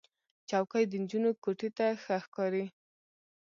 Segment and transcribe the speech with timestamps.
[0.49, 2.65] چوکۍ د نجونو کوټې ته ښه ښکاري.